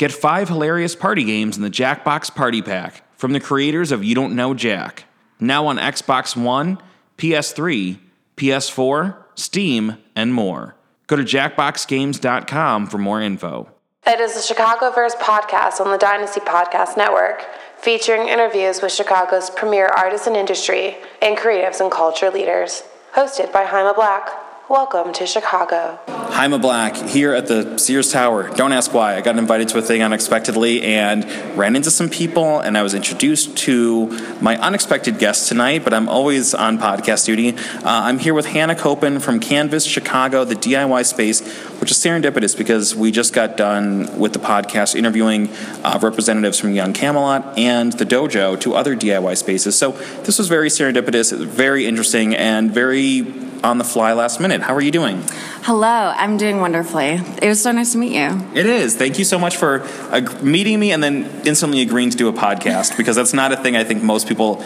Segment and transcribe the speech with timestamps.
[0.00, 4.14] Get five hilarious party games in the Jackbox Party Pack from the creators of You
[4.14, 5.04] Don't Know Jack.
[5.38, 6.80] Now on Xbox One,
[7.18, 7.98] PS3,
[8.34, 10.74] PS4, Steam, and more.
[11.06, 13.68] Go to jackboxgames.com for more info.
[14.06, 17.44] It is the Chicagoverse podcast on the Dynasty Podcast Network,
[17.76, 22.84] featuring interviews with Chicago's premier artists and industry and creatives and culture leaders.
[23.12, 24.30] Hosted by Jaime Black.
[24.70, 26.00] Welcome to Chicago.
[26.30, 28.48] Jaime Black here at the Sears Tower.
[28.54, 29.16] Don't ask why.
[29.16, 31.24] I got invited to a thing unexpectedly and
[31.58, 34.06] ran into some people, and I was introduced to
[34.40, 37.50] my unexpected guest tonight, but I'm always on podcast duty.
[37.50, 41.40] Uh, I'm here with Hannah Kopen from Canvas Chicago, the DIY space,
[41.80, 45.50] which is serendipitous because we just got done with the podcast interviewing
[45.84, 49.76] uh, representatives from Young Camelot and the Dojo, to other DIY spaces.
[49.76, 54.62] So this was very serendipitous, very interesting, and very on the fly last minute.
[54.62, 55.22] How are you doing?
[55.62, 57.20] Hello, I'm doing wonderfully.
[57.42, 58.40] It was so nice to meet you.
[58.54, 58.96] It is.
[58.96, 62.32] Thank you so much for uh, meeting me and then instantly agreeing to do a
[62.32, 64.64] podcast because that's not a thing I think most people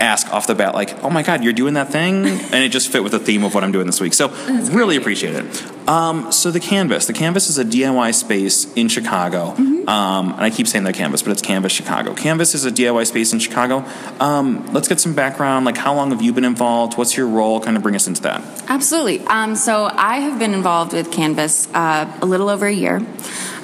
[0.00, 2.90] ask off the bat, like, "Oh my God, you're doing that thing," and it just
[2.90, 4.14] fit with the theme of what I'm doing this week.
[4.14, 4.28] So
[4.72, 5.44] really appreciate it.
[5.90, 9.88] Um, so the Canvas, the Canvas is a DIY space in Chicago, mm-hmm.
[9.88, 12.14] um, and I keep saying the Canvas, but it's Canvas Chicago.
[12.14, 13.84] Canvas is a DIY space in Chicago.
[14.20, 15.66] Um, let's get some background.
[15.66, 16.96] Like, how long have you been involved?
[16.96, 17.58] What's your role?
[17.58, 18.40] Kind of bring us into that.
[18.68, 19.18] Absolutely.
[19.26, 23.04] Um, so I have been involved with Canvas uh, a little over a year.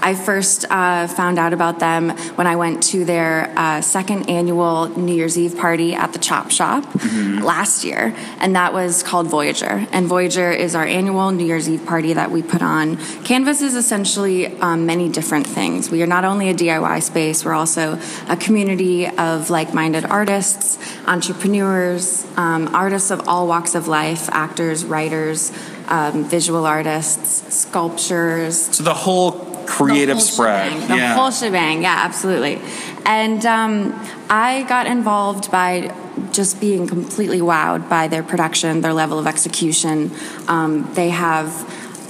[0.06, 4.86] I first uh, found out about them when I went to their uh, second annual
[4.96, 7.42] New Year's Eve party at the Chop Shop mm-hmm.
[7.42, 9.84] last year, and that was called Voyager.
[9.90, 12.98] And Voyager is our annual New Year's Eve party that we put on.
[13.24, 15.90] Canvas is essentially um, many different things.
[15.90, 20.78] We are not only a DIY space, we're also a community of like minded artists,
[21.08, 25.50] entrepreneurs, um, artists of all walks of life, actors, writers.
[25.88, 28.74] Um, visual artists, sculptures.
[28.74, 30.72] So the whole creative spread.
[30.72, 31.14] Shebang, the yeah.
[31.14, 32.60] whole shebang, yeah, absolutely.
[33.04, 33.92] And um,
[34.28, 35.94] I got involved by
[36.32, 40.10] just being completely wowed by their production, their level of execution.
[40.48, 41.48] Um, they have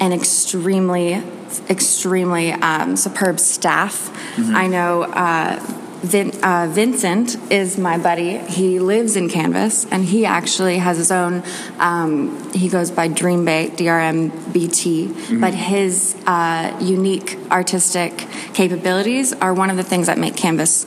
[0.01, 1.23] an extremely,
[1.69, 4.11] extremely um, superb staff.
[4.37, 4.57] Mm-hmm.
[4.57, 5.03] I know.
[5.03, 8.39] Uh, Vin, uh, Vincent is my buddy.
[8.39, 11.43] He lives in Canvas, and he actually has his own.
[11.79, 15.09] Um, he goes by Dreambait, D R M B T.
[15.09, 15.41] Mm-hmm.
[15.41, 20.87] But his uh, unique artistic capabilities are one of the things that make Canvas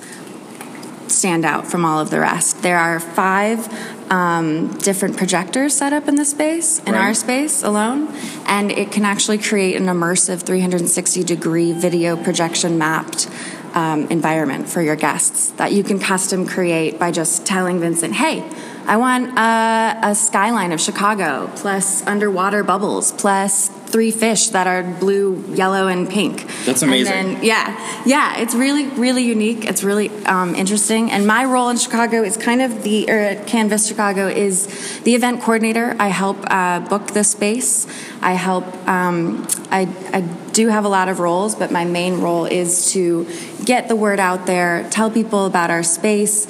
[1.08, 2.62] stand out from all of the rest.
[2.62, 3.68] There are five
[4.12, 7.08] um, different projectors set up in the space, in right.
[7.08, 8.08] our space alone,
[8.46, 13.30] and it can actually create an immersive 360 degree video projection mapped
[13.74, 18.50] um, environment for your guests that you can custom create by just telling Vincent, hey,
[18.86, 24.82] I want a, a, skyline of Chicago plus underwater bubbles plus three fish that are
[24.82, 26.48] blue, yellow, and pink.
[26.66, 27.14] That's amazing.
[27.14, 29.66] Then, yeah, yeah, it's really, really unique.
[29.66, 31.12] It's really um, interesting.
[31.12, 35.42] And my role in Chicago is kind of the, or Canvas Chicago is the event
[35.42, 35.96] coordinator.
[36.00, 37.86] I help uh, book the space.
[38.22, 39.82] I help, um, I,
[40.14, 40.22] I
[40.54, 43.28] do have a lot of roles, but my main role is to
[43.64, 46.48] get the word out there, tell people about our space,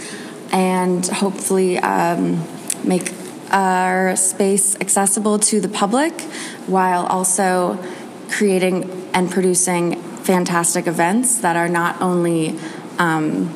[0.52, 2.44] and hopefully um,
[2.84, 3.14] make
[3.52, 6.22] our space accessible to the public
[6.68, 7.78] while also
[8.30, 12.58] creating and producing fantastic events that are not only
[13.00, 13.56] um,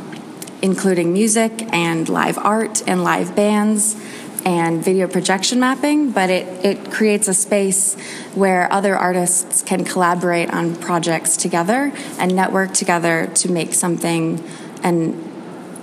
[0.61, 3.95] including music and live art and live bands
[4.45, 7.95] and video projection mapping, but it, it creates a space
[8.35, 14.43] where other artists can collaborate on projects together and network together to make something
[14.83, 15.29] and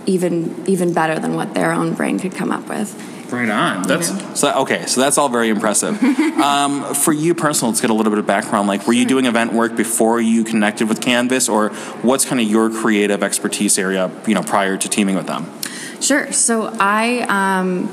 [0.06, 2.94] even even better than what their own brain could come up with.
[3.32, 3.82] Right on.
[3.84, 4.86] That's so okay.
[4.86, 6.02] So that's all very impressive.
[6.40, 8.66] um, for you personally, let's get a little bit of background.
[8.66, 11.68] Like, were you doing event work before you connected with Canvas, or
[12.02, 14.10] what's kind of your creative expertise area?
[14.26, 15.46] You know, prior to teaming with them.
[16.00, 16.32] Sure.
[16.32, 17.88] So I um,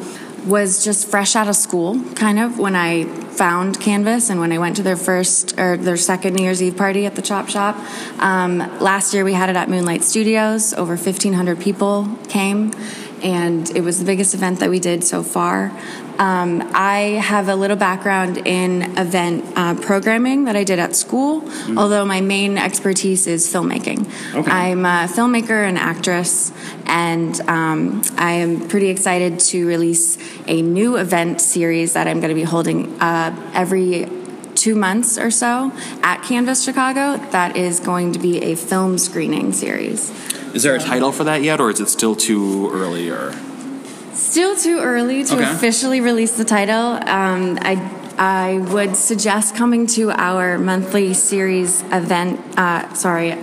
[0.47, 4.57] was just fresh out of school, kind of when I found Canvas and when I
[4.57, 7.75] went to their first or their second New Year's Eve party at the Chop Shop.
[8.19, 10.73] Um, last year we had it at Moonlight Studios.
[10.73, 12.71] Over 1,500 people came
[13.23, 15.71] and it was the biggest event that we did so far.
[16.19, 21.41] Um, I have a little background in event uh, programming that I did at school,
[21.41, 21.77] mm-hmm.
[21.77, 24.07] although my main expertise is filmmaking.
[24.33, 24.49] Okay.
[24.49, 26.51] I'm a filmmaker and actress,
[26.85, 30.17] and um, I am pretty excited to release
[30.47, 34.05] a new event series that I'm going to be holding uh, every
[34.57, 35.71] two months or so
[36.03, 37.17] at Canvas Chicago.
[37.31, 40.11] That is going to be a film screening series.
[40.53, 43.09] Is there a title for that yet, or is it still too early?
[43.09, 43.33] Or
[44.13, 45.51] still too early to okay.
[45.53, 46.75] officially release the title.
[46.75, 47.75] Um, I
[48.17, 52.39] I would suggest coming to our monthly series event.
[52.57, 53.37] Uh, sorry,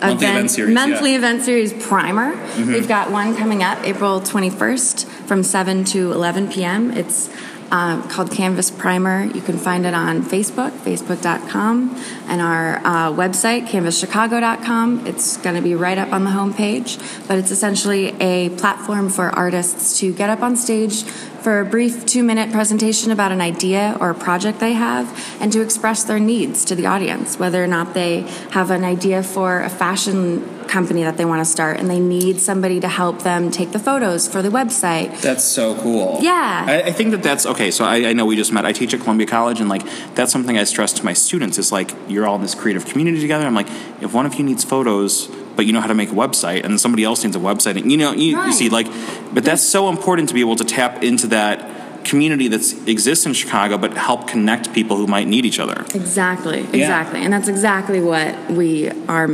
[0.00, 1.18] Monthly event series, monthly yeah.
[1.18, 2.36] event series primer.
[2.56, 6.92] We've got one coming up April 21st from 7 to 11 p.m.
[6.92, 7.28] It's
[7.70, 9.24] uh, called Canvas Primer.
[9.24, 11.94] You can find it on Facebook, facebook.com,
[12.26, 15.06] and our uh, website, canvaschicago.com.
[15.06, 16.98] It's going to be right up on the homepage,
[17.28, 22.04] but it's essentially a platform for artists to get up on stage for a brief
[22.04, 25.06] two minute presentation about an idea or a project they have
[25.40, 29.22] and to express their needs to the audience, whether or not they have an idea
[29.22, 33.22] for a fashion company that they want to start and they need somebody to help
[33.22, 35.20] them take the photos for the website.
[35.20, 36.18] That's so cool.
[36.20, 36.64] Yeah.
[36.68, 37.70] I, I think that that's okay.
[37.70, 38.64] So I, I know we just met.
[38.64, 39.84] I teach at Columbia College, and like
[40.14, 41.58] that's something I stress to my students.
[41.58, 43.46] Is like you're all in this creative community together.
[43.46, 43.68] I'm like,
[44.00, 45.26] if one of you needs photos,
[45.56, 47.90] but you know how to make a website, and somebody else needs a website, and
[47.90, 48.86] you know, you, you see, like,
[49.34, 53.32] but that's so important to be able to tap into that community that exists in
[53.32, 55.84] Chicago, but help connect people who might need each other.
[55.94, 57.20] Exactly, exactly.
[57.20, 59.28] And that's exactly what we are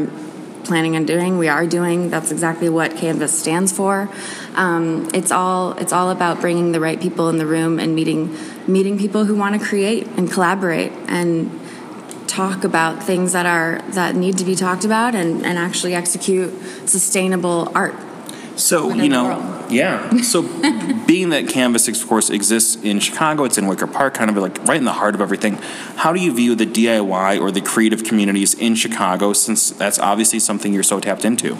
[0.64, 1.38] planning on doing.
[1.38, 2.10] We are doing.
[2.10, 4.10] That's exactly what Canvas stands for.
[4.54, 8.36] Um, it's all it's all about bringing the right people in the room and meeting
[8.66, 11.60] meeting people who want to create and collaborate and
[12.26, 16.52] talk about things that are that need to be talked about and, and actually execute
[16.88, 17.94] sustainable art.
[18.56, 19.53] So you know.
[19.74, 20.20] Yeah.
[20.22, 20.42] So
[21.06, 24.58] being that Canvas, of course, exists in Chicago, it's in Wicker Park, kind of like
[24.64, 25.54] right in the heart of everything.
[25.96, 30.38] How do you view the DIY or the creative communities in Chicago, since that's obviously
[30.38, 31.54] something you're so tapped into?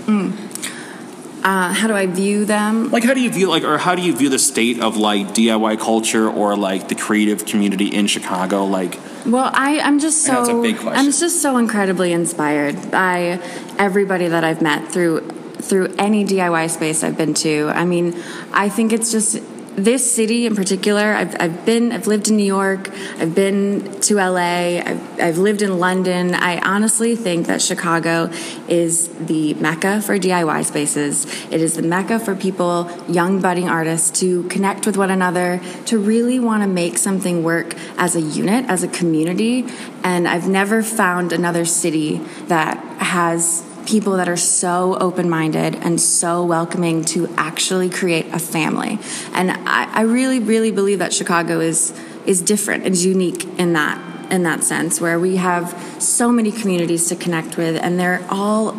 [1.45, 2.91] Uh, how do I view them?
[2.91, 5.29] Like, how do you view like, or how do you view the state of like
[5.35, 8.65] DIY culture or like the creative community in Chicago?
[8.65, 10.99] Like, Well, I, I'm just I know it's a so big question.
[10.99, 13.41] I'm just so incredibly inspired by
[13.79, 15.21] everybody that I've met through
[15.65, 17.71] through any DIY space I've been to.
[17.75, 18.15] I mean,
[18.53, 19.41] I think it's just
[19.77, 21.15] this city in particular.
[21.15, 22.91] I've, I've been I've lived in New York.
[23.19, 24.81] I've been to LA.
[24.81, 26.35] I've, I've lived in London.
[26.35, 28.31] I honestly think that Chicago
[28.69, 31.27] is the mecca for DIY spaces.
[31.51, 35.99] It is the mecca for people, young budding artists, to connect with one another, to
[35.99, 39.67] really want to make something work as a unit, as a community.
[40.03, 46.01] And I've never found another city that has people that are so open minded and
[46.01, 48.99] so welcoming to actually create a family.
[49.33, 51.93] And I, I really, really believe that Chicago is
[52.27, 57.09] is different and unique in that in that sense, where we have so many communities
[57.09, 58.73] to connect with and they're all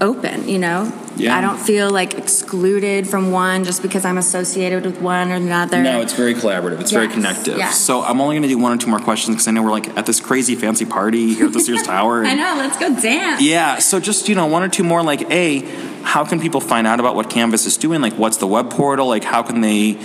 [0.00, 0.92] open, you know?
[1.16, 1.36] Yeah.
[1.36, 5.82] I don't feel like excluded from one just because I'm associated with one or another.
[5.82, 6.78] no, it's very collaborative.
[6.80, 7.56] It's very connective.
[7.56, 7.78] yes.
[7.80, 9.70] So I'm only going to do one or two more questions because I know we're
[9.70, 12.22] like at this crazy fancy party here at the Sears Tower.
[12.24, 13.40] I know, let's go dance.
[13.40, 15.60] Yeah, so just, you know, one or two more like, A,
[16.02, 18.02] how can people find out about what Canvas is doing?
[18.02, 19.08] Like, what's the web portal?
[19.08, 19.98] Like, how can they,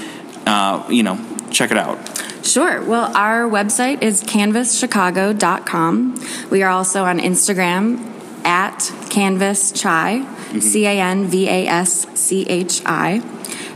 [0.47, 1.19] uh, you know,
[1.51, 1.99] check it out?
[2.45, 2.81] Sure.
[2.83, 6.25] Well, our website is canvaschicago.com.
[6.49, 8.07] We are also on Instagram
[8.43, 10.59] at Canvas Chai, mm-hmm.
[10.59, 13.21] C A N V A S C H I.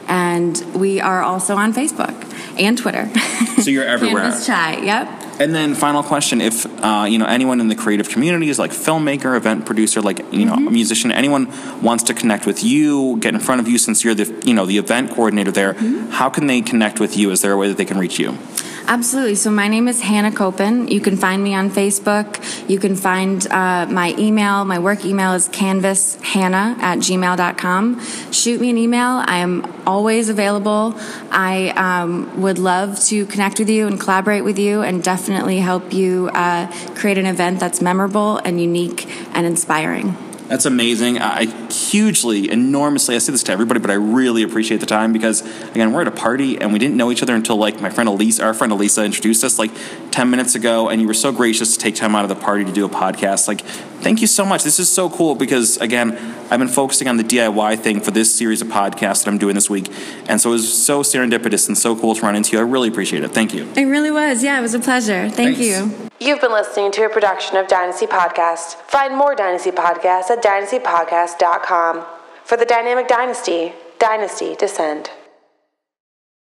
[0.07, 2.15] And we are also on Facebook
[2.59, 3.09] and Twitter.
[3.55, 4.23] So you're everywhere.
[4.23, 5.07] Canvas Chai, yep.
[5.39, 8.71] And then, final question: If uh, you know anyone in the creative community is like
[8.71, 10.67] filmmaker, event producer, like you know, mm-hmm.
[10.67, 11.51] a musician, anyone
[11.81, 14.65] wants to connect with you, get in front of you, since you're the you know
[14.65, 16.09] the event coordinator there, mm-hmm.
[16.11, 17.31] how can they connect with you?
[17.31, 18.37] Is there a way that they can reach you?
[18.87, 19.33] Absolutely.
[19.33, 20.87] So my name is Hannah Kopen.
[20.89, 22.69] You can find me on Facebook.
[22.69, 24.63] You can find uh, my email.
[24.63, 28.01] My work email is canvashannah at gmail.com.
[28.31, 29.23] Shoot me an email.
[29.25, 30.93] I am always available.
[31.31, 35.91] I um, would love to connect with you and collaborate with you and definitely help
[35.91, 40.15] you uh, create an event that's memorable and unique and inspiring.
[40.47, 41.17] That's amazing.
[41.19, 45.41] I hugely, enormously, I say this to everybody, but I really appreciate the time because,
[45.71, 48.07] again, we're at a party and we didn't know each other until like my friend
[48.07, 49.71] Elisa, our friend Elisa introduced us like
[50.11, 52.63] 10 minutes ago, and you were so gracious to take time out of the party
[52.63, 53.47] to do a podcast.
[53.47, 54.63] Like, thank you so much.
[54.63, 56.15] This is so cool because, again,
[56.51, 59.55] I've been focusing on the DIY thing for this series of podcasts that I'm doing
[59.55, 59.91] this week.
[60.27, 62.59] And so it was so serendipitous and so cool to run into you.
[62.59, 63.31] I really appreciate it.
[63.31, 63.67] Thank you.
[63.75, 64.43] It really was.
[64.43, 65.27] Yeah, it was a pleasure.
[65.29, 65.59] Thank Thanks.
[65.59, 66.04] you.
[66.17, 68.75] You've been listening to a production of Dynasty Podcast.
[68.87, 72.05] Find more Dynasty Podcasts at dynastypodcast.com.
[72.45, 75.09] For the Dynamic Dynasty, Dynasty Descend.